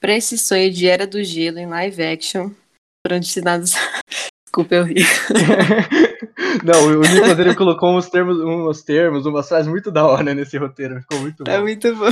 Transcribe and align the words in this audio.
Para 0.00 0.16
esse 0.16 0.38
sonho 0.38 0.72
de 0.72 0.86
Era 0.86 1.06
do 1.06 1.22
Gelo 1.24 1.58
em 1.58 1.66
live 1.66 2.02
action, 2.02 2.50
foram 3.04 3.18
destinados. 3.18 3.72
Desculpa, 4.46 4.76
eu 4.76 4.84
ri. 4.84 5.02
Não, 6.64 6.86
o 6.86 7.00
Nicolas 7.00 7.38
ele 7.38 7.54
colocou 7.54 7.96
uns 7.96 8.08
termos, 8.08 8.38
uns 8.38 8.82
termos, 8.82 9.26
umas 9.26 9.48
frases 9.48 9.68
muito 9.68 9.90
da 9.90 10.06
hora 10.06 10.34
nesse 10.34 10.56
roteiro. 10.56 11.00
Ficou 11.00 11.20
muito 11.20 11.44
bom. 11.44 11.50
É 11.50 11.60
muito 11.60 11.94
bom. 11.94 12.08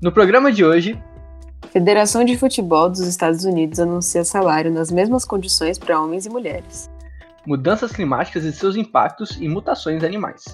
No 0.00 0.12
programa 0.12 0.52
de 0.52 0.64
hoje, 0.64 1.02
Federação 1.74 2.24
de 2.24 2.38
Futebol 2.38 2.88
dos 2.88 3.00
Estados 3.00 3.44
Unidos 3.44 3.80
anuncia 3.80 4.24
salário 4.24 4.70
nas 4.70 4.92
mesmas 4.92 5.24
condições 5.24 5.76
para 5.76 6.00
homens 6.00 6.24
e 6.24 6.30
mulheres. 6.30 6.88
Mudanças 7.44 7.90
climáticas 7.90 8.44
e 8.44 8.52
seus 8.52 8.76
impactos 8.76 9.36
e 9.40 9.48
mutações 9.48 10.04
animais. 10.04 10.44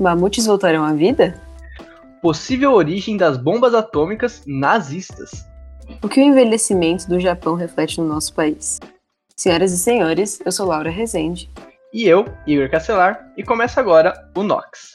Mamutes 0.00 0.46
voltarão 0.46 0.82
à 0.82 0.92
vida? 0.92 1.40
Possível 2.20 2.72
origem 2.72 3.16
das 3.16 3.36
bombas 3.36 3.72
atômicas 3.72 4.42
nazistas. 4.48 5.46
O 6.02 6.08
que 6.08 6.18
o 6.18 6.24
envelhecimento 6.24 7.08
do 7.08 7.20
Japão 7.20 7.54
reflete 7.54 8.00
no 8.00 8.08
nosso 8.08 8.34
país? 8.34 8.80
Senhoras 9.36 9.70
e 9.70 9.78
senhores, 9.78 10.40
eu 10.44 10.50
sou 10.50 10.66
Laura 10.66 10.90
Rezende. 10.90 11.48
E 11.92 12.02
eu, 12.02 12.24
Igor 12.48 12.68
Castelar, 12.68 13.32
e 13.36 13.44
começa 13.44 13.78
agora 13.78 14.28
o 14.34 14.42
Nox. 14.42 14.94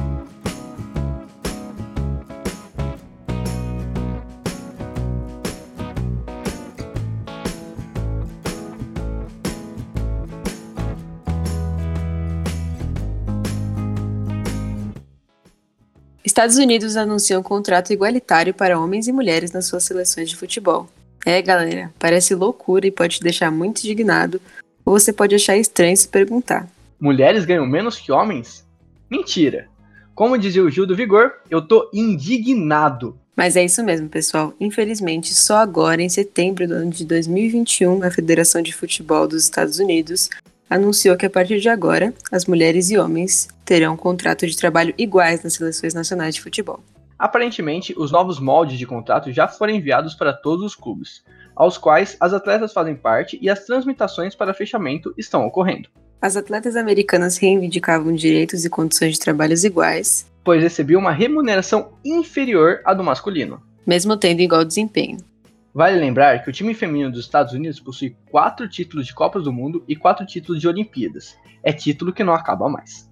Estados 16.41 16.57
Unidos 16.57 16.97
anunciam 16.97 17.39
um 17.39 17.43
contrato 17.43 17.93
igualitário 17.93 18.51
para 18.51 18.79
homens 18.79 19.07
e 19.07 19.11
mulheres 19.11 19.51
nas 19.51 19.67
suas 19.67 19.83
seleções 19.83 20.27
de 20.27 20.35
futebol. 20.35 20.89
É, 21.23 21.39
galera, 21.39 21.93
parece 21.99 22.33
loucura 22.33 22.87
e 22.87 22.91
pode 22.91 23.17
te 23.17 23.21
deixar 23.21 23.51
muito 23.51 23.83
indignado, 23.83 24.41
ou 24.83 24.97
você 24.97 25.13
pode 25.13 25.35
achar 25.35 25.55
estranho 25.55 25.95
se 25.95 26.07
perguntar: 26.07 26.67
Mulheres 26.99 27.45
ganham 27.45 27.67
menos 27.67 27.99
que 27.99 28.11
homens? 28.11 28.65
Mentira! 29.07 29.67
Como 30.15 30.35
dizia 30.35 30.63
o 30.63 30.69
Gil 30.71 30.87
do 30.87 30.95
Vigor, 30.95 31.31
eu 31.47 31.61
tô 31.61 31.87
indignado. 31.93 33.15
Mas 33.35 33.55
é 33.55 33.63
isso 33.63 33.83
mesmo, 33.83 34.09
pessoal. 34.09 34.51
Infelizmente, 34.59 35.35
só 35.35 35.57
agora, 35.57 36.01
em 36.01 36.09
setembro 36.09 36.67
do 36.67 36.73
ano 36.73 36.89
de 36.89 37.05
2021, 37.05 38.03
a 38.03 38.09
Federação 38.09 38.63
de 38.63 38.73
Futebol 38.73 39.27
dos 39.27 39.43
Estados 39.43 39.77
Unidos 39.77 40.27
anunciou 40.71 41.17
que 41.17 41.25
a 41.25 41.29
partir 41.29 41.59
de 41.59 41.67
agora, 41.67 42.13
as 42.31 42.45
mulheres 42.45 42.89
e 42.89 42.97
homens 42.97 43.49
terão 43.65 43.93
um 43.93 43.97
contrato 43.97 44.47
de 44.47 44.55
trabalho 44.55 44.93
iguais 44.97 45.43
nas 45.43 45.55
seleções 45.55 45.93
nacionais 45.93 46.33
de 46.33 46.41
futebol. 46.41 46.79
Aparentemente, 47.19 47.93
os 47.97 48.09
novos 48.09 48.39
moldes 48.39 48.79
de 48.79 48.87
contrato 48.87 49.33
já 49.33 49.49
foram 49.49 49.73
enviados 49.73 50.15
para 50.15 50.31
todos 50.31 50.63
os 50.63 50.73
clubes, 50.73 51.23
aos 51.53 51.77
quais 51.77 52.15
as 52.21 52.33
atletas 52.33 52.71
fazem 52.71 52.95
parte 52.95 53.37
e 53.41 53.49
as 53.49 53.65
transmitações 53.65 54.33
para 54.33 54.53
fechamento 54.53 55.13
estão 55.17 55.45
ocorrendo. 55.45 55.89
As 56.21 56.37
atletas 56.37 56.77
americanas 56.77 57.37
reivindicavam 57.37 58.15
direitos 58.15 58.63
e 58.63 58.69
condições 58.69 59.13
de 59.13 59.19
trabalhos 59.19 59.65
iguais, 59.65 60.31
pois 60.41 60.63
recebiam 60.63 61.01
uma 61.01 61.11
remuneração 61.11 61.91
inferior 62.05 62.79
à 62.85 62.93
do 62.93 63.03
masculino, 63.03 63.61
mesmo 63.85 64.15
tendo 64.15 64.39
igual 64.39 64.63
desempenho. 64.63 65.17
Vale 65.73 65.97
lembrar 65.97 66.43
que 66.43 66.49
o 66.49 66.53
time 66.53 66.73
feminino 66.73 67.11
dos 67.11 67.21
Estados 67.21 67.53
Unidos 67.53 67.79
possui 67.79 68.15
quatro 68.29 68.67
títulos 68.67 69.05
de 69.05 69.13
Copas 69.13 69.43
do 69.43 69.53
Mundo 69.53 69.83
e 69.87 69.95
quatro 69.95 70.25
títulos 70.25 70.59
de 70.59 70.67
Olimpíadas. 70.67 71.37
É 71.63 71.71
título 71.71 72.11
que 72.11 72.23
não 72.23 72.33
acaba 72.33 72.67
mais. 72.67 73.09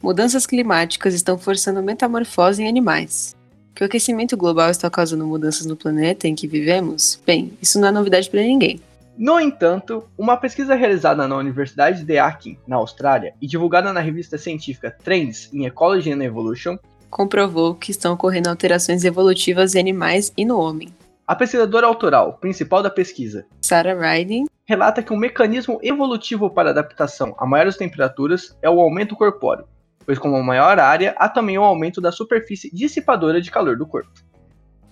Mudanças 0.00 0.46
climáticas 0.46 1.14
estão 1.14 1.36
forçando 1.36 1.82
metamorfose 1.82 2.62
em 2.62 2.68
animais. 2.68 3.34
Que 3.74 3.82
o 3.82 3.86
aquecimento 3.86 4.36
global 4.36 4.70
está 4.70 4.88
causando 4.88 5.26
mudanças 5.26 5.66
no 5.66 5.76
planeta 5.76 6.28
em 6.28 6.34
que 6.34 6.46
vivemos? 6.46 7.20
Bem, 7.26 7.52
isso 7.60 7.80
não 7.80 7.88
é 7.88 7.90
novidade 7.92 8.30
para 8.30 8.40
ninguém. 8.40 8.80
No 9.18 9.40
entanto, 9.40 10.04
uma 10.16 10.36
pesquisa 10.36 10.74
realizada 10.74 11.26
na 11.26 11.36
Universidade 11.36 12.04
de 12.04 12.18
Aachen, 12.18 12.58
na 12.66 12.76
Austrália, 12.76 13.34
e 13.40 13.46
divulgada 13.46 13.92
na 13.92 14.00
revista 14.00 14.38
científica 14.38 14.94
Trends 15.02 15.50
in 15.52 15.64
Ecology 15.64 16.12
and 16.12 16.22
Evolution, 16.22 16.78
comprovou 17.10 17.74
que 17.74 17.90
estão 17.90 18.12
ocorrendo 18.12 18.50
alterações 18.50 19.04
evolutivas 19.04 19.74
em 19.74 19.80
animais 19.80 20.32
e 20.36 20.44
no 20.44 20.60
homem. 20.60 20.92
A 21.26 21.34
pesquisadora 21.34 21.88
autoral 21.88 22.34
principal 22.34 22.84
da 22.84 22.88
pesquisa, 22.88 23.48
Sarah 23.60 23.94
Riding, 23.94 24.46
relata 24.64 25.02
que 25.02 25.12
um 25.12 25.16
mecanismo 25.16 25.80
evolutivo 25.82 26.48
para 26.48 26.70
adaptação 26.70 27.34
a 27.36 27.44
maiores 27.44 27.76
temperaturas 27.76 28.56
é 28.62 28.70
o 28.70 28.80
aumento 28.80 29.16
corpóreo, 29.16 29.66
pois 30.04 30.20
como 30.20 30.40
maior 30.40 30.78
área 30.78 31.16
há 31.18 31.28
também 31.28 31.58
o 31.58 31.62
um 31.62 31.64
aumento 31.64 32.00
da 32.00 32.12
superfície 32.12 32.70
dissipadora 32.72 33.40
de 33.40 33.50
calor 33.50 33.76
do 33.76 33.84
corpo. 33.84 34.12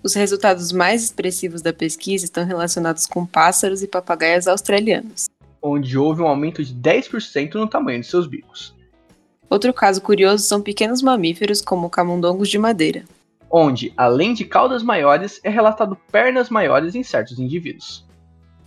Os 0.03 0.13
resultados 0.13 0.73
mais 0.73 1.05
expressivos 1.05 1.61
da 1.61 1.71
pesquisa 1.71 2.25
estão 2.25 2.45
relacionados 2.45 3.05
com 3.05 3.25
pássaros 3.25 3.81
e 3.81 3.87
papagaias 3.87 4.45
australianos, 4.45 5.27
onde 5.61 5.97
houve 5.97 6.21
um 6.21 6.27
aumento 6.27 6.61
de 6.65 6.75
10% 6.75 7.53
no 7.53 7.69
tamanho 7.69 8.01
de 8.01 8.07
seus 8.07 8.27
bicos. 8.27 8.75
Outro 9.49 9.73
caso 9.73 10.01
curioso 10.01 10.43
são 10.43 10.61
pequenos 10.61 11.01
mamíferos 11.01 11.61
como 11.61 11.89
camundongos 11.89 12.49
de 12.49 12.57
madeira, 12.57 13.05
onde, 13.57 13.93
além 13.95 14.33
de 14.33 14.43
caudas 14.43 14.83
maiores, 14.83 15.39
é 15.41 15.49
relatado 15.49 15.97
pernas 16.11 16.49
maiores 16.49 16.93
em 16.93 17.03
certos 17.03 17.39
indivíduos. 17.39 18.05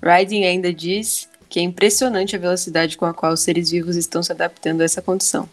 Riding 0.02 0.44
ainda 0.44 0.72
diz 0.72 1.28
que 1.46 1.60
é 1.60 1.62
impressionante 1.62 2.34
a 2.34 2.38
velocidade 2.38 2.96
com 2.96 3.04
a 3.04 3.12
qual 3.12 3.34
os 3.34 3.40
seres 3.40 3.70
vivos 3.70 3.96
estão 3.96 4.22
se 4.22 4.32
adaptando 4.32 4.80
a 4.80 4.84
essa 4.84 5.02
condição. 5.02 5.46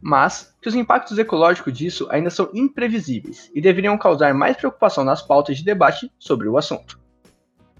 Mas 0.00 0.52
que 0.62 0.68
os 0.68 0.74
impactos 0.76 1.18
ecológicos 1.18 1.72
disso 1.72 2.06
ainda 2.10 2.30
são 2.30 2.48
imprevisíveis 2.54 3.50
e 3.52 3.60
deveriam 3.60 3.98
causar 3.98 4.32
mais 4.32 4.56
preocupação 4.56 5.02
nas 5.02 5.20
pautas 5.20 5.56
de 5.56 5.64
debate 5.64 6.08
sobre 6.16 6.48
o 6.48 6.56
assunto. 6.56 7.00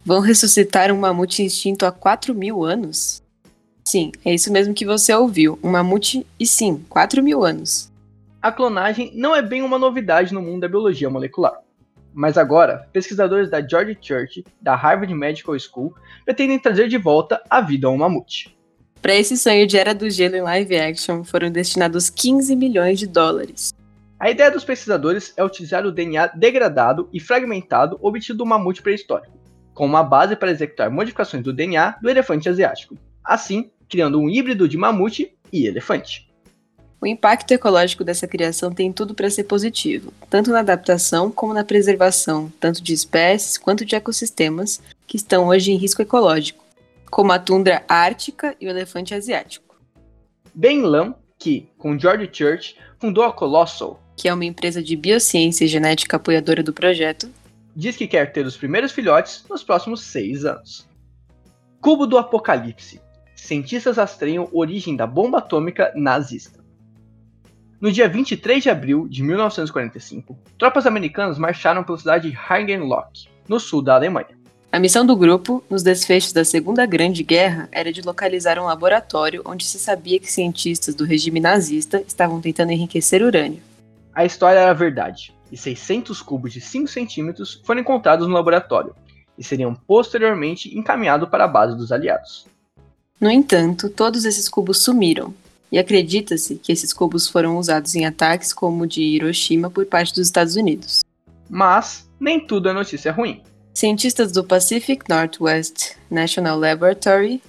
Vão 0.04 0.18
ressuscitar 0.18 0.90
um 0.90 0.98
mamute 0.98 1.44
extinto 1.44 1.86
há 1.86 1.92
4 1.92 2.34
mil 2.34 2.64
anos? 2.64 3.22
Sim, 3.84 4.10
é 4.24 4.34
isso 4.34 4.52
mesmo 4.52 4.74
que 4.74 4.84
você 4.84 5.14
ouviu, 5.14 5.56
um 5.62 5.70
mamute 5.70 6.26
e 6.40 6.44
sim, 6.44 6.84
4 6.88 7.22
mil 7.22 7.44
anos 7.44 7.94
a 8.40 8.52
clonagem 8.52 9.10
não 9.14 9.34
é 9.34 9.42
bem 9.42 9.62
uma 9.62 9.78
novidade 9.78 10.32
no 10.32 10.42
mundo 10.42 10.60
da 10.60 10.68
biologia 10.68 11.10
molecular. 11.10 11.60
Mas 12.12 12.38
agora, 12.38 12.88
pesquisadores 12.92 13.50
da 13.50 13.60
George 13.60 13.98
Church, 14.00 14.44
da 14.60 14.74
Harvard 14.74 15.12
Medical 15.12 15.58
School, 15.58 15.94
pretendem 16.24 16.58
trazer 16.58 16.88
de 16.88 16.96
volta 16.96 17.42
a 17.50 17.60
vida 17.60 17.86
ao 17.86 17.96
mamute. 17.96 18.56
Para 19.02 19.14
esse 19.14 19.36
sonho 19.36 19.66
de 19.66 19.76
Era 19.76 19.94
do 19.94 20.08
Gelo 20.08 20.36
em 20.36 20.40
live 20.40 20.76
action, 20.76 21.22
foram 21.22 21.50
destinados 21.50 22.08
15 22.08 22.56
milhões 22.56 22.98
de 22.98 23.06
dólares. 23.06 23.72
A 24.18 24.30
ideia 24.30 24.50
dos 24.50 24.64
pesquisadores 24.64 25.34
é 25.36 25.44
utilizar 25.44 25.84
o 25.84 25.92
DNA 25.92 26.28
degradado 26.28 27.08
e 27.12 27.20
fragmentado 27.20 27.98
obtido 28.00 28.38
do 28.38 28.46
mamute 28.46 28.80
pré-histórico, 28.80 29.38
com 29.74 29.84
uma 29.84 30.02
base 30.02 30.34
para 30.34 30.50
executar 30.50 30.90
modificações 30.90 31.44
do 31.44 31.52
DNA 31.52 31.98
do 32.00 32.08
elefante 32.08 32.48
asiático, 32.48 32.96
assim 33.22 33.70
criando 33.88 34.18
um 34.18 34.28
híbrido 34.28 34.66
de 34.66 34.78
mamute 34.78 35.36
e 35.52 35.66
elefante. 35.66 36.25
O 37.06 37.08
impacto 37.08 37.52
ecológico 37.52 38.02
dessa 38.02 38.26
criação 38.26 38.72
tem 38.72 38.92
tudo 38.92 39.14
para 39.14 39.30
ser 39.30 39.44
positivo, 39.44 40.12
tanto 40.28 40.50
na 40.50 40.58
adaptação 40.58 41.30
como 41.30 41.54
na 41.54 41.62
preservação, 41.62 42.52
tanto 42.58 42.82
de 42.82 42.92
espécies 42.92 43.56
quanto 43.56 43.84
de 43.84 43.94
ecossistemas 43.94 44.82
que 45.06 45.16
estão 45.16 45.46
hoje 45.46 45.70
em 45.70 45.76
risco 45.76 46.02
ecológico, 46.02 46.64
como 47.08 47.30
a 47.30 47.38
tundra 47.38 47.84
ártica 47.88 48.56
e 48.60 48.66
o 48.66 48.70
elefante 48.70 49.14
asiático. 49.14 49.76
Ben 50.52 50.82
Lam, 50.82 51.14
que, 51.38 51.68
com 51.78 51.96
George 51.96 52.28
Church, 52.32 52.76
fundou 52.98 53.22
a 53.22 53.32
Colossal, 53.32 54.02
que 54.16 54.28
é 54.28 54.34
uma 54.34 54.44
empresa 54.44 54.82
de 54.82 54.96
biociência 54.96 55.64
e 55.64 55.68
genética 55.68 56.16
apoiadora 56.16 56.60
do 56.60 56.72
projeto, 56.72 57.30
diz 57.76 57.96
que 57.96 58.08
quer 58.08 58.32
ter 58.32 58.44
os 58.44 58.56
primeiros 58.56 58.90
filhotes 58.90 59.44
nos 59.48 59.62
próximos 59.62 60.00
seis 60.00 60.44
anos. 60.44 60.88
Cubo 61.80 62.04
do 62.04 62.18
Apocalipse. 62.18 63.00
Cientistas 63.36 63.96
rastreiam 63.96 64.48
origem 64.52 64.96
da 64.96 65.06
bomba 65.06 65.38
atômica 65.38 65.92
nazista. 65.94 66.65
No 67.78 67.92
dia 67.92 68.08
23 68.08 68.62
de 68.62 68.70
abril 68.70 69.06
de 69.06 69.22
1945, 69.22 70.34
tropas 70.56 70.86
americanas 70.86 71.38
marcharam 71.38 71.84
pela 71.84 71.98
cidade 71.98 72.30
de 72.30 72.36
Hagenlock, 72.36 73.28
no 73.46 73.60
sul 73.60 73.82
da 73.82 73.94
Alemanha. 73.94 74.30
A 74.72 74.78
missão 74.78 75.04
do 75.04 75.14
grupo, 75.14 75.62
nos 75.68 75.82
desfechos 75.82 76.32
da 76.32 76.42
Segunda 76.42 76.86
Grande 76.86 77.22
Guerra, 77.22 77.68
era 77.70 77.92
de 77.92 78.00
localizar 78.00 78.58
um 78.58 78.64
laboratório 78.64 79.42
onde 79.44 79.66
se 79.66 79.78
sabia 79.78 80.18
que 80.18 80.32
cientistas 80.32 80.94
do 80.94 81.04
regime 81.04 81.38
nazista 81.38 82.02
estavam 82.06 82.40
tentando 82.40 82.72
enriquecer 82.72 83.22
urânio. 83.22 83.62
A 84.14 84.24
história 84.24 84.60
era 84.60 84.72
verdade, 84.72 85.34
e 85.52 85.56
600 85.56 86.22
cubos 86.22 86.54
de 86.54 86.62
5 86.62 86.88
centímetros 86.88 87.60
foram 87.62 87.82
encontrados 87.82 88.26
no 88.26 88.32
laboratório, 88.32 88.94
e 89.38 89.44
seriam 89.44 89.74
posteriormente 89.74 90.76
encaminhados 90.76 91.28
para 91.28 91.44
a 91.44 91.48
base 91.48 91.76
dos 91.76 91.92
aliados. 91.92 92.46
No 93.20 93.30
entanto, 93.30 93.90
todos 93.90 94.24
esses 94.24 94.48
cubos 94.48 94.82
sumiram, 94.82 95.34
e 95.70 95.78
acredita-se 95.78 96.56
que 96.56 96.72
esses 96.72 96.92
cubos 96.92 97.28
foram 97.28 97.58
usados 97.58 97.94
em 97.94 98.06
ataques 98.06 98.52
como 98.52 98.84
o 98.84 98.86
de 98.86 99.02
Hiroshima 99.02 99.70
por 99.70 99.86
parte 99.86 100.14
dos 100.14 100.26
Estados 100.26 100.56
Unidos. 100.56 101.00
Mas 101.48 102.08
nem 102.18 102.40
tudo 102.40 102.68
é 102.68 102.72
notícia 102.72 103.12
ruim. 103.12 103.42
Cientistas 103.74 104.32
do 104.32 104.42
Pacific 104.42 105.04
Northwest 105.08 105.96
National 106.10 106.58
Laboratory, 106.58 107.42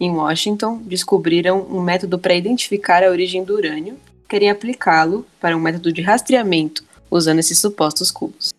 em 0.00 0.10
Washington, 0.10 0.80
descobriram 0.84 1.66
um 1.70 1.82
método 1.82 2.18
para 2.18 2.34
identificar 2.34 3.02
a 3.02 3.10
origem 3.10 3.44
do 3.44 3.54
urânio 3.54 3.96
e 4.24 4.28
querem 4.28 4.50
aplicá-lo 4.50 5.26
para 5.40 5.56
um 5.56 5.60
método 5.60 5.92
de 5.92 6.02
rastreamento 6.02 6.84
usando 7.10 7.38
esses 7.38 7.58
supostos 7.58 8.10
cubos. 8.10 8.52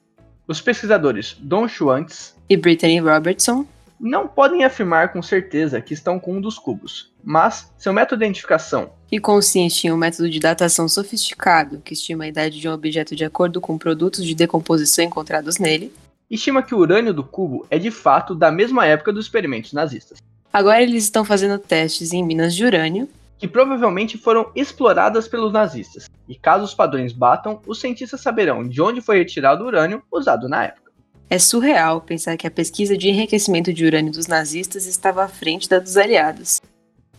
Os 0.47 0.61
pesquisadores 0.61 1.35
Don 1.39 1.67
Schwantz 1.67 2.35
e 2.49 2.55
Brittany 2.55 2.99
Robertson 2.99 3.65
não 3.99 4.27
podem 4.27 4.63
afirmar 4.63 5.11
com 5.11 5.21
certeza 5.21 5.81
que 5.81 5.93
estão 5.93 6.19
com 6.19 6.37
um 6.37 6.41
dos 6.41 6.57
cubos, 6.59 7.11
mas 7.27 7.69
seu 7.77 7.91
método 7.91 8.19
de 8.19 8.25
identificação 8.25 8.89
e 9.11 9.19
consiste 9.19 9.85
em 9.85 9.91
um 9.91 9.97
método 9.97 10.29
de 10.29 10.39
datação 10.39 10.87
sofisticado 10.87 11.81
que 11.83 11.93
estima 11.93 12.23
a 12.23 12.27
idade 12.29 12.57
de 12.57 12.69
um 12.69 12.71
objeto 12.71 13.17
de 13.17 13.25
acordo 13.25 13.59
com 13.59 13.77
produtos 13.77 14.23
de 14.23 14.33
decomposição 14.33 15.03
encontrados 15.03 15.57
nele, 15.57 15.91
estima 16.31 16.63
que 16.63 16.73
o 16.73 16.77
urânio 16.77 17.13
do 17.13 17.25
cubo 17.25 17.67
é 17.69 17.77
de 17.77 17.91
fato 17.91 18.33
da 18.33 18.49
mesma 18.49 18.85
época 18.85 19.11
dos 19.11 19.25
experimentos 19.25 19.73
nazistas. 19.73 20.19
Agora 20.53 20.81
eles 20.81 21.03
estão 21.03 21.25
fazendo 21.25 21.59
testes 21.59 22.13
em 22.13 22.23
minas 22.23 22.55
de 22.55 22.63
urânio 22.63 23.09
que 23.37 23.47
provavelmente 23.47 24.17
foram 24.17 24.49
exploradas 24.55 25.27
pelos 25.27 25.51
nazistas. 25.51 26.09
E 26.29 26.35
caso 26.35 26.63
os 26.63 26.73
padrões 26.73 27.11
batam, 27.11 27.59
os 27.67 27.81
cientistas 27.81 28.21
saberão 28.21 28.65
de 28.65 28.81
onde 28.81 29.01
foi 29.01 29.17
retirado 29.17 29.65
o 29.65 29.67
urânio 29.67 30.01
usado 30.09 30.47
na 30.47 30.63
época. 30.63 30.93
É 31.29 31.37
surreal 31.37 31.99
pensar 31.99 32.37
que 32.37 32.47
a 32.47 32.51
pesquisa 32.51 32.97
de 32.97 33.09
enriquecimento 33.09 33.73
de 33.73 33.85
urânio 33.85 34.13
dos 34.13 34.27
nazistas 34.27 34.85
estava 34.85 35.25
à 35.25 35.27
frente 35.27 35.67
da 35.67 35.77
dos 35.77 35.97
aliados, 35.97 36.61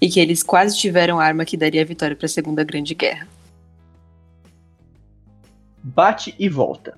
e 0.00 0.08
que 0.08 0.20
eles 0.20 0.42
quase 0.42 0.76
tiveram 0.76 1.18
a 1.18 1.24
arma 1.24 1.44
que 1.44 1.56
daria 1.56 1.82
a 1.82 1.84
vitória 1.84 2.16
para 2.16 2.26
a 2.26 2.28
Segunda 2.28 2.64
Grande 2.64 2.94
Guerra. 2.94 3.26
Bate 5.82 6.34
e 6.38 6.48
volta. 6.48 6.96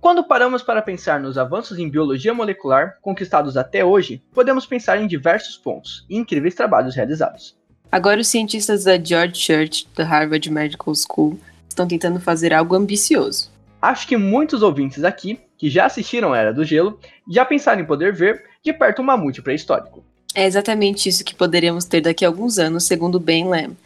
Quando 0.00 0.22
paramos 0.24 0.62
para 0.62 0.80
pensar 0.80 1.18
nos 1.18 1.36
avanços 1.36 1.78
em 1.78 1.88
biologia 1.88 2.32
molecular 2.32 2.98
conquistados 3.02 3.56
até 3.56 3.84
hoje, 3.84 4.22
podemos 4.32 4.64
pensar 4.64 5.00
em 5.00 5.06
diversos 5.06 5.56
pontos 5.56 6.06
e 6.08 6.16
incríveis 6.16 6.54
trabalhos 6.54 6.94
realizados. 6.94 7.56
Agora, 7.90 8.20
os 8.20 8.28
cientistas 8.28 8.84
da 8.84 9.02
George 9.02 9.34
Church, 9.34 9.88
da 9.96 10.04
Harvard 10.04 10.50
Medical 10.50 10.94
School, 10.94 11.38
estão 11.68 11.88
tentando 11.88 12.20
fazer 12.20 12.52
algo 12.52 12.76
ambicioso. 12.76 13.50
Acho 13.80 14.06
que 14.06 14.16
muitos 14.16 14.62
ouvintes 14.62 15.04
aqui, 15.04 15.40
que 15.56 15.70
já 15.70 15.86
assistiram 15.86 16.32
a 16.32 16.38
Era 16.38 16.52
do 16.52 16.64
Gelo, 16.64 16.98
já 17.28 17.44
pensaram 17.44 17.80
em 17.80 17.86
poder 17.86 18.14
ver 18.14 18.44
de 18.62 18.72
perto 18.72 19.02
um 19.02 19.04
mamute 19.04 19.40
pré-histórico. 19.40 20.04
É 20.34 20.46
exatamente 20.46 21.08
isso 21.08 21.24
que 21.24 21.34
poderemos 21.34 21.84
ter 21.84 22.00
daqui 22.00 22.24
a 22.24 22.28
alguns 22.28 22.58
anos, 22.58 22.84
segundo 22.84 23.18
Ben 23.18 23.48
Lamb, 23.48 23.76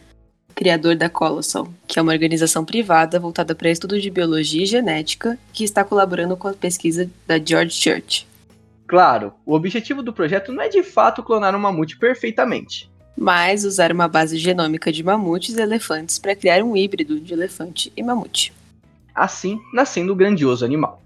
criador 0.53 0.95
da 0.95 1.09
Colossal, 1.09 1.67
que 1.87 1.97
é 1.97 2.01
uma 2.01 2.11
organização 2.11 2.63
privada 2.63 3.19
voltada 3.19 3.55
para 3.55 3.69
estudo 3.69 3.99
de 3.99 4.09
biologia 4.09 4.63
e 4.63 4.67
genética 4.67 5.37
que 5.51 5.63
está 5.63 5.83
colaborando 5.83 6.37
com 6.37 6.47
a 6.47 6.53
pesquisa 6.53 7.09
da 7.25 7.39
George 7.43 7.71
Church. 7.71 8.27
Claro, 8.85 9.33
o 9.45 9.55
objetivo 9.55 10.03
do 10.03 10.13
projeto 10.13 10.51
não 10.51 10.61
é 10.61 10.69
de 10.69 10.83
fato 10.83 11.23
clonar 11.23 11.55
um 11.55 11.59
mamute 11.59 11.97
perfeitamente, 11.97 12.91
mas 13.17 13.63
usar 13.63 13.91
uma 13.91 14.07
base 14.07 14.37
genômica 14.37 14.91
de 14.91 15.03
mamutes 15.03 15.55
e 15.55 15.61
elefantes 15.61 16.19
para 16.19 16.35
criar 16.35 16.63
um 16.63 16.75
híbrido 16.75 17.19
de 17.19 17.33
elefante 17.33 17.91
e 17.95 18.03
mamute. 18.03 18.53
Assim, 19.15 19.59
nascendo 19.73 20.13
o 20.13 20.15
grandioso 20.15 20.65
animal. 20.65 21.01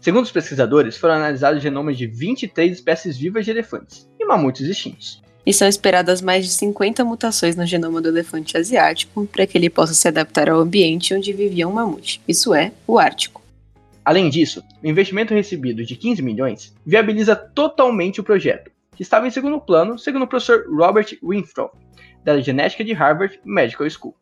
Segundo 0.00 0.24
os 0.24 0.32
pesquisadores, 0.32 0.96
foram 0.96 1.14
analisados 1.14 1.62
genomas 1.62 1.98
de 1.98 2.06
23 2.06 2.72
espécies 2.72 3.16
vivas 3.16 3.44
de 3.44 3.50
elefantes 3.50 4.06
e 4.26 4.28
mamutes 4.28 4.66
extintos. 4.66 5.22
E 5.46 5.52
são 5.54 5.68
esperadas 5.68 6.20
mais 6.20 6.44
de 6.44 6.50
50 6.50 7.04
mutações 7.04 7.54
no 7.54 7.64
genoma 7.64 8.00
do 8.00 8.08
elefante 8.08 8.56
asiático 8.56 9.26
para 9.26 9.46
que 9.46 9.56
ele 9.56 9.70
possa 9.70 9.94
se 9.94 10.08
adaptar 10.08 10.50
ao 10.50 10.58
ambiente 10.58 11.14
onde 11.14 11.32
vivia 11.32 11.68
um 11.68 11.72
mamute, 11.72 12.20
isso 12.26 12.52
é, 12.52 12.72
o 12.86 12.98
Ártico. 12.98 13.40
Além 14.04 14.28
disso, 14.28 14.62
o 14.82 14.86
investimento 14.86 15.34
recebido 15.34 15.84
de 15.84 15.96
15 15.96 16.22
milhões 16.22 16.74
viabiliza 16.84 17.36
totalmente 17.36 18.20
o 18.20 18.24
projeto, 18.24 18.70
que 18.96 19.02
estava 19.02 19.26
em 19.26 19.30
segundo 19.30 19.60
plano, 19.60 19.98
segundo 19.98 20.22
o 20.22 20.26
professor 20.26 20.64
Robert 20.68 21.16
Winfrow, 21.22 21.70
da 22.24 22.40
genética 22.40 22.84
de 22.84 22.92
Harvard 22.92 23.38
Medical 23.44 23.88
School. 23.88 24.14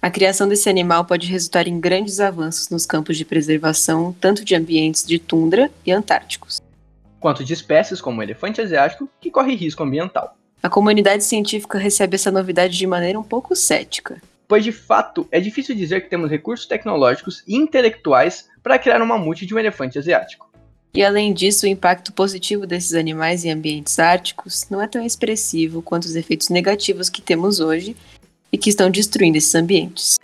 A 0.00 0.10
criação 0.10 0.46
desse 0.46 0.68
animal 0.68 1.04
pode 1.04 1.26
resultar 1.26 1.66
em 1.66 1.80
grandes 1.80 2.20
avanços 2.20 2.68
nos 2.68 2.84
campos 2.84 3.16
de 3.16 3.24
preservação, 3.24 4.14
tanto 4.20 4.44
de 4.44 4.54
ambientes 4.54 5.06
de 5.06 5.18
tundra 5.18 5.70
e 5.84 5.90
antárticos, 5.90 6.60
quanto 7.26 7.42
de 7.42 7.54
espécies 7.54 8.00
como 8.00 8.20
o 8.20 8.22
elefante 8.22 8.60
asiático, 8.60 9.08
que 9.20 9.32
corre 9.32 9.56
risco 9.56 9.82
ambiental. 9.82 10.38
A 10.62 10.70
comunidade 10.70 11.24
científica 11.24 11.76
recebe 11.76 12.14
essa 12.14 12.30
novidade 12.30 12.78
de 12.78 12.86
maneira 12.86 13.18
um 13.18 13.22
pouco 13.24 13.56
cética. 13.56 14.22
Pois 14.46 14.62
de 14.62 14.70
fato 14.70 15.26
é 15.32 15.40
difícil 15.40 15.74
dizer 15.74 16.02
que 16.02 16.08
temos 16.08 16.30
recursos 16.30 16.66
tecnológicos 16.66 17.42
e 17.44 17.56
intelectuais 17.56 18.48
para 18.62 18.78
criar 18.78 19.02
um 19.02 19.06
mamute 19.06 19.44
de 19.44 19.52
um 19.52 19.58
elefante 19.58 19.98
asiático. 19.98 20.48
E 20.94 21.02
além 21.02 21.34
disso, 21.34 21.66
o 21.66 21.68
impacto 21.68 22.12
positivo 22.12 22.64
desses 22.64 22.94
animais 22.94 23.44
em 23.44 23.50
ambientes 23.50 23.98
árticos 23.98 24.64
não 24.70 24.80
é 24.80 24.86
tão 24.86 25.04
expressivo 25.04 25.82
quanto 25.82 26.04
os 26.04 26.14
efeitos 26.14 26.48
negativos 26.48 27.10
que 27.10 27.20
temos 27.20 27.58
hoje 27.58 27.96
e 28.52 28.56
que 28.56 28.70
estão 28.70 28.88
destruindo 28.88 29.36
esses 29.36 29.56
ambientes. 29.56 30.16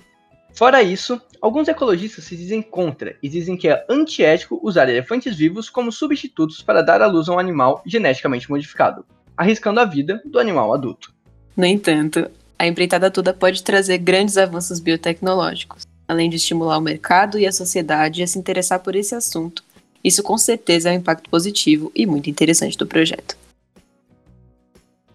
Fora 0.54 0.84
isso, 0.84 1.20
alguns 1.42 1.68
ecologistas 1.68 2.24
se 2.24 2.36
dizem 2.36 2.62
contra 2.62 3.16
e 3.22 3.28
dizem 3.28 3.56
que 3.56 3.68
é 3.68 3.84
antiético 3.90 4.58
usar 4.62 4.88
elefantes 4.88 5.36
vivos 5.36 5.68
como 5.68 5.92
substitutos 5.92 6.62
para 6.62 6.80
dar 6.80 7.02
à 7.02 7.06
luz 7.06 7.28
a 7.28 7.34
um 7.34 7.38
animal 7.38 7.82
geneticamente 7.84 8.48
modificado, 8.48 9.04
arriscando 9.36 9.80
a 9.80 9.84
vida 9.84 10.22
do 10.24 10.38
animal 10.38 10.72
adulto. 10.72 11.12
No 11.54 11.66
entanto, 11.66 12.30
a 12.58 12.66
empreitada 12.66 13.10
toda 13.10 13.34
pode 13.34 13.62
trazer 13.62 13.98
grandes 13.98 14.38
avanços 14.38 14.80
biotecnológicos, 14.80 15.82
além 16.08 16.30
de 16.30 16.36
estimular 16.36 16.78
o 16.78 16.80
mercado 16.80 17.38
e 17.38 17.46
a 17.46 17.52
sociedade 17.52 18.22
a 18.22 18.26
se 18.26 18.38
interessar 18.38 18.80
por 18.80 18.96
esse 18.96 19.14
assunto 19.14 19.62
isso 20.04 20.22
com 20.22 20.37
certeza 20.37 20.90
é 20.90 20.92
um 20.92 20.96
impacto 20.96 21.30
positivo 21.30 21.92
e 21.94 22.06
muito 22.06 22.28
interessante 22.28 22.76
do 22.76 22.87
projeto. 22.87 23.37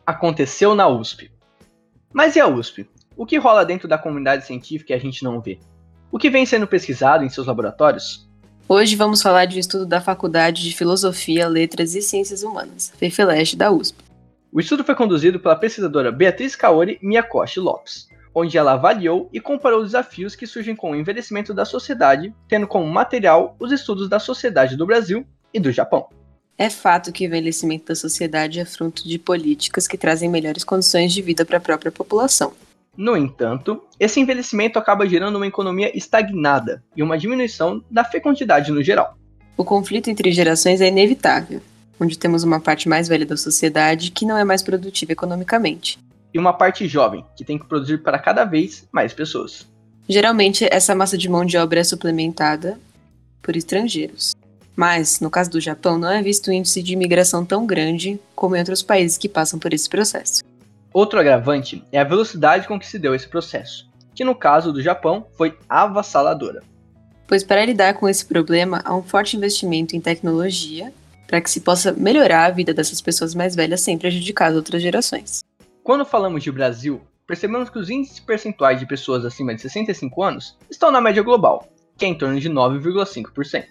Aconteceu 0.05 0.73
na 0.73 0.87
USP. 0.87 1.29
Mas 2.13 2.35
e 2.37 2.39
a 2.39 2.47
USP? 2.47 2.89
O 3.17 3.25
que 3.25 3.37
rola 3.37 3.65
dentro 3.65 3.87
da 3.87 3.97
comunidade 3.97 4.45
científica 4.45 4.93
e 4.93 4.95
a 4.95 4.99
gente 4.99 5.23
não 5.23 5.41
vê? 5.41 5.59
O 6.09 6.17
que 6.17 6.29
vem 6.29 6.45
sendo 6.45 6.65
pesquisado 6.65 7.25
em 7.25 7.29
seus 7.29 7.47
laboratórios? 7.47 8.27
Hoje 8.67 8.95
vamos 8.95 9.21
falar 9.21 9.45
de 9.45 9.57
um 9.57 9.59
estudo 9.59 9.85
da 9.85 9.99
Faculdade 9.99 10.63
de 10.63 10.75
Filosofia, 10.75 11.47
Letras 11.47 11.95
e 11.95 12.01
Ciências 12.01 12.43
Humanas, 12.43 12.93
FEFELESH 12.97 13.55
da 13.55 13.69
USP. 13.71 13.97
O 14.51 14.59
estudo 14.59 14.85
foi 14.85 14.95
conduzido 14.95 15.37
pela 15.37 15.55
pesquisadora 15.55 16.11
Beatriz 16.11 16.55
Kaori 16.55 16.97
Miyakoshi 17.01 17.59
Lopes, 17.59 18.07
onde 18.33 18.57
ela 18.57 18.73
avaliou 18.73 19.29
e 19.33 19.41
comparou 19.41 19.79
os 19.79 19.87
desafios 19.87 20.33
que 20.33 20.47
surgem 20.47 20.75
com 20.75 20.91
o 20.91 20.95
envelhecimento 20.95 21.53
da 21.53 21.65
sociedade, 21.65 22.33
tendo 22.47 22.67
como 22.67 22.87
material 22.87 23.57
os 23.59 23.71
estudos 23.73 24.07
da 24.07 24.17
sociedade 24.19 24.77
do 24.77 24.85
Brasil 24.85 25.25
e 25.53 25.59
do 25.59 25.73
Japão. 25.73 26.07
É 26.57 26.69
fato 26.69 27.11
que 27.11 27.25
o 27.25 27.27
envelhecimento 27.27 27.87
da 27.87 27.95
sociedade 27.95 28.59
é 28.59 28.65
fruto 28.65 29.07
de 29.07 29.19
políticas 29.19 29.87
que 29.87 29.97
trazem 29.97 30.29
melhores 30.29 30.63
condições 30.63 31.13
de 31.13 31.21
vida 31.21 31.45
para 31.45 31.57
a 31.57 31.61
própria 31.61 31.91
população. 31.91 32.53
No 32.97 33.15
entanto, 33.15 33.83
esse 33.99 34.19
envelhecimento 34.19 34.79
acaba 34.79 35.07
gerando 35.07 35.35
uma 35.35 35.45
economia 35.45 35.95
estagnada 35.95 36.83
e 36.95 37.03
uma 37.03 37.15
diminuição 37.15 37.83
da 37.91 38.03
fecundidade 38.03 38.71
no 38.71 38.81
geral. 38.81 39.15
O 39.55 39.63
conflito 39.63 40.09
entre 40.09 40.31
gerações 40.31 40.81
é 40.81 40.87
inevitável, 40.87 41.61
onde 41.99 42.17
temos 42.17 42.43
uma 42.43 42.59
parte 42.59 42.89
mais 42.89 43.07
velha 43.07 43.25
da 43.25 43.37
sociedade 43.37 44.09
que 44.09 44.25
não 44.25 44.35
é 44.35 44.43
mais 44.43 44.63
produtiva 44.63 45.11
economicamente, 45.11 45.99
e 46.33 46.39
uma 46.39 46.53
parte 46.53 46.87
jovem, 46.87 47.23
que 47.35 47.45
tem 47.45 47.59
que 47.59 47.67
produzir 47.67 47.99
para 47.99 48.17
cada 48.17 48.43
vez 48.45 48.87
mais 48.91 49.13
pessoas. 49.13 49.67
Geralmente, 50.09 50.67
essa 50.71 50.95
massa 50.95 51.17
de 51.17 51.29
mão 51.29 51.45
de 51.45 51.57
obra 51.57 51.81
é 51.81 51.83
suplementada 51.83 52.79
por 53.41 53.55
estrangeiros. 53.55 54.35
Mas, 54.75 55.19
no 55.19 55.29
caso 55.29 55.49
do 55.49 55.59
Japão, 55.59 55.97
não 55.97 56.09
é 56.09 56.21
visto 56.21 56.49
um 56.49 56.53
índice 56.53 56.83
de 56.83 56.93
imigração 56.93 57.43
tão 57.43 57.65
grande 57.65 58.19
como 58.35 58.55
em 58.55 58.59
outros 58.59 58.83
países 58.83 59.17
que 59.17 59.27
passam 59.27 59.59
por 59.59 59.73
esse 59.73 59.89
processo. 59.89 60.43
Outro 60.93 61.19
agravante 61.19 61.83
é 61.91 61.99
a 61.99 62.03
velocidade 62.03 62.67
com 62.67 62.79
que 62.79 62.87
se 62.87 62.97
deu 62.97 63.13
esse 63.13 63.27
processo, 63.27 63.89
que 64.15 64.23
no 64.23 64.33
caso 64.33 64.71
do 64.71 64.81
Japão 64.81 65.27
foi 65.37 65.57
avassaladora. 65.69 66.63
Pois 67.27 67.43
para 67.43 67.65
lidar 67.65 67.93
com 67.95 68.07
esse 68.07 68.25
problema, 68.25 68.81
há 68.85 68.95
um 68.95 69.03
forte 69.03 69.35
investimento 69.35 69.95
em 69.95 70.01
tecnologia 70.01 70.93
para 71.27 71.41
que 71.41 71.51
se 71.51 71.59
possa 71.59 71.91
melhorar 71.91 72.45
a 72.45 72.51
vida 72.51 72.73
dessas 72.73 73.01
pessoas 73.01 73.35
mais 73.35 73.53
velhas 73.53 73.81
sem 73.81 73.97
prejudicar 73.97 74.49
as 74.49 74.55
outras 74.55 74.81
gerações. 74.81 75.43
Quando 75.83 76.05
falamos 76.05 76.41
de 76.41 76.51
Brasil, 76.51 77.01
percebemos 77.27 77.69
que 77.69 77.77
os 77.77 77.89
índices 77.89 78.19
percentuais 78.19 78.79
de 78.79 78.85
pessoas 78.85 79.25
acima 79.25 79.53
de 79.53 79.61
65 79.61 80.23
anos 80.23 80.57
estão 80.71 80.89
na 80.89 81.01
média 81.01 81.21
global, 81.21 81.67
que 81.97 82.05
é 82.05 82.07
em 82.07 82.17
torno 82.17 82.39
de 82.39 82.49
9,5%. 82.49 83.65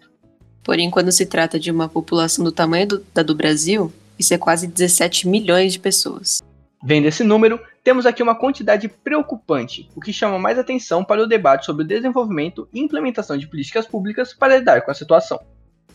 Porém, 0.62 0.90
quando 0.90 1.12
se 1.12 1.24
trata 1.24 1.58
de 1.58 1.70
uma 1.70 1.88
população 1.88 2.44
do 2.44 2.52
tamanho 2.52 2.86
do, 2.88 3.06
da 3.14 3.22
do 3.22 3.34
Brasil, 3.34 3.90
isso 4.18 4.34
é 4.34 4.38
quase 4.38 4.66
17 4.66 5.28
milhões 5.28 5.72
de 5.72 5.78
pessoas. 5.78 6.42
Vendo 6.84 7.06
esse 7.06 7.24
número, 7.24 7.58
temos 7.82 8.04
aqui 8.04 8.22
uma 8.22 8.34
quantidade 8.34 8.88
preocupante, 8.88 9.88
o 9.96 10.00
que 10.00 10.12
chama 10.12 10.38
mais 10.38 10.58
atenção 10.58 11.02
para 11.02 11.22
o 11.22 11.26
debate 11.26 11.64
sobre 11.64 11.84
o 11.84 11.86
desenvolvimento 11.86 12.68
e 12.72 12.80
implementação 12.80 13.36
de 13.36 13.46
políticas 13.46 13.86
públicas 13.86 14.34
para 14.34 14.58
lidar 14.58 14.82
com 14.82 14.90
a 14.90 14.94
situação. 14.94 15.40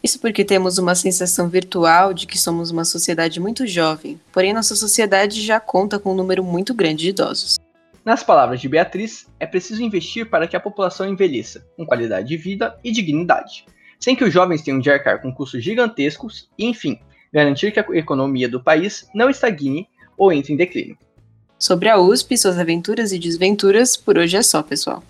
Isso 0.03 0.19
porque 0.19 0.43
temos 0.43 0.79
uma 0.79 0.95
sensação 0.95 1.47
virtual 1.47 2.11
de 2.13 2.25
que 2.25 2.37
somos 2.37 2.71
uma 2.71 2.83
sociedade 2.83 3.39
muito 3.39 3.67
jovem, 3.67 4.19
porém 4.31 4.53
nossa 4.53 4.75
sociedade 4.75 5.39
já 5.41 5.59
conta 5.59 5.99
com 5.99 6.13
um 6.13 6.15
número 6.15 6.43
muito 6.43 6.73
grande 6.73 7.03
de 7.03 7.09
idosos. 7.09 7.59
Nas 8.03 8.23
palavras 8.23 8.59
de 8.59 8.67
Beatriz, 8.67 9.27
é 9.39 9.45
preciso 9.45 9.83
investir 9.83 10.27
para 10.27 10.47
que 10.47 10.55
a 10.55 10.59
população 10.59 11.07
envelheça, 11.07 11.63
com 11.77 11.85
qualidade 11.85 12.27
de 12.27 12.35
vida 12.35 12.75
e 12.83 12.91
dignidade, 12.91 13.65
sem 13.99 14.15
que 14.15 14.23
os 14.23 14.33
jovens 14.33 14.63
tenham 14.63 14.79
de 14.79 14.89
arcar 14.89 15.21
com 15.21 15.31
custos 15.31 15.63
gigantescos 15.63 16.49
e, 16.57 16.65
enfim, 16.65 16.99
garantir 17.31 17.71
que 17.71 17.79
a 17.79 17.85
economia 17.93 18.49
do 18.49 18.61
país 18.61 19.07
não 19.13 19.29
estagne 19.29 19.87
ou 20.21 20.31
entre 20.31 20.53
em 20.53 20.55
declínio. 20.55 20.95
Sobre 21.57 21.89
a 21.89 21.99
USP, 21.99 22.37
suas 22.37 22.59
aventuras 22.59 23.11
e 23.11 23.17
desventuras, 23.17 23.95
por 23.95 24.19
hoje 24.19 24.37
é 24.37 24.43
só, 24.43 24.61
pessoal. 24.61 25.03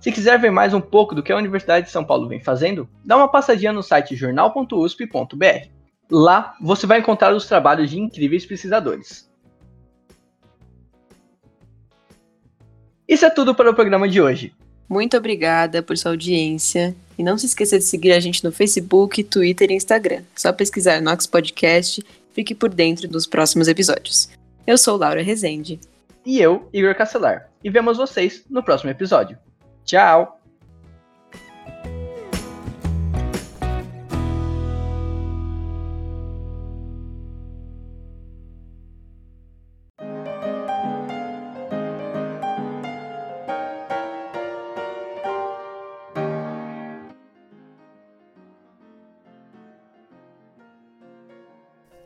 Se 0.00 0.10
quiser 0.10 0.40
ver 0.40 0.50
mais 0.50 0.72
um 0.72 0.80
pouco 0.80 1.14
do 1.14 1.22
que 1.22 1.30
a 1.30 1.36
Universidade 1.36 1.84
de 1.84 1.92
São 1.92 2.02
Paulo 2.02 2.26
vem 2.26 2.40
fazendo, 2.40 2.88
dá 3.04 3.14
uma 3.18 3.28
passadinha 3.28 3.74
no 3.74 3.82
site 3.82 4.16
jornal.usp.br. 4.16 5.68
Lá 6.10 6.54
você 6.62 6.86
vai 6.86 7.00
encontrar 7.00 7.34
os 7.34 7.46
trabalhos 7.46 7.90
de 7.90 8.00
incríveis 8.00 8.46
pesquisadores. 8.46 9.28
Isso 13.06 13.26
é 13.26 13.30
tudo 13.30 13.54
para 13.54 13.70
o 13.70 13.74
programa 13.74 14.08
de 14.08 14.18
hoje. 14.18 14.54
Muito 14.88 15.14
obrigada 15.14 15.82
por 15.82 15.98
sua 15.98 16.12
audiência. 16.12 16.96
E 17.18 17.22
não 17.22 17.36
se 17.36 17.44
esqueça 17.44 17.78
de 17.78 17.84
seguir 17.84 18.12
a 18.12 18.20
gente 18.20 18.42
no 18.42 18.50
Facebook, 18.50 19.22
Twitter 19.24 19.70
e 19.70 19.74
Instagram. 19.74 20.22
Só 20.34 20.54
pesquisar 20.54 21.02
Nox 21.02 21.26
Podcast 21.26 22.02
fique 22.32 22.54
por 22.54 22.70
dentro 22.70 23.06
dos 23.06 23.26
próximos 23.26 23.68
episódios. 23.68 24.30
Eu 24.66 24.78
sou 24.78 24.96
Laura 24.96 25.22
Rezende. 25.22 25.78
E 26.24 26.40
eu, 26.40 26.70
Igor 26.72 26.94
Castelar. 26.94 27.50
E 27.62 27.68
vemos 27.68 27.98
vocês 27.98 28.46
no 28.48 28.62
próximo 28.62 28.90
episódio. 28.90 29.38
Tchau! 29.84 30.40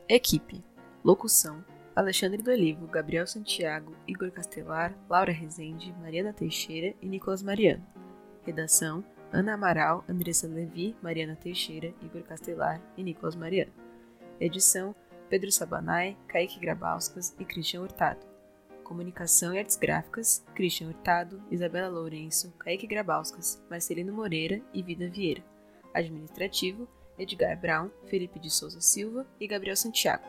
Equipe. 0.09 0.61
Locução: 1.05 1.63
Alexandre 1.99 2.41
do 2.41 2.49
Olivo, 2.49 2.87
Gabriel 2.87 3.27
Santiago, 3.27 3.93
Igor 4.07 4.31
Castelar, 4.31 4.97
Laura 5.09 5.33
Rezende, 5.33 5.93
Mariana 5.99 6.31
Teixeira 6.31 6.95
e 7.01 7.05
Nicolas 7.05 7.43
Mariano. 7.43 7.85
Redação: 8.45 9.03
Ana 9.33 9.55
Amaral, 9.55 10.05
Andressa 10.07 10.47
Levi, 10.47 10.95
Mariana 11.01 11.35
Teixeira, 11.35 11.93
Igor 12.01 12.21
Castelar 12.23 12.81
e 12.95 13.03
Nicolas 13.03 13.35
Mariano. 13.35 13.73
Edição: 14.39 14.95
Pedro 15.29 15.51
Sabanai, 15.51 16.15
Kaique 16.29 16.57
Grabauskas 16.57 17.35
e 17.37 17.43
Christian 17.43 17.81
Hurtado. 17.81 18.25
Comunicação 18.81 19.53
e 19.53 19.59
Artes 19.59 19.75
Gráficas: 19.75 20.41
Christian 20.55 20.87
Hurtado, 20.87 21.43
Isabela 21.51 21.89
Lourenço, 21.89 22.53
Kaique 22.59 22.87
Grabauskas, 22.87 23.61
Marcelino 23.69 24.13
Moreira 24.13 24.61
e 24.73 24.81
Vida 24.81 25.09
Vieira. 25.09 25.43
Administrativo: 25.93 26.87
Edgar 27.17 27.59
Brown, 27.59 27.89
Felipe 28.05 28.39
de 28.39 28.49
Souza 28.49 28.79
Silva 28.79 29.27
e 29.37 29.45
Gabriel 29.45 29.75
Santiago. 29.75 30.23